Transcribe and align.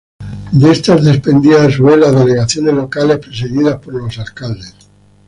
De 0.51 0.71
estas 0.71 1.03
dependían 1.05 1.67
a 1.67 1.71
su 1.71 1.83
vez 1.83 1.95
las 1.95 2.15
delegaciones 2.15 2.73
locales 2.73 3.19
presididas 3.19 3.79
por 3.79 3.93
los 3.93 4.17
alcaldes. 4.17 4.73